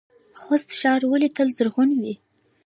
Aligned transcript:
خوست 0.41 0.69
ښار 0.79 1.01
ولې 1.11 1.29
تل 1.35 1.47
زرغون 1.57 1.89
وي؟ 2.01 2.13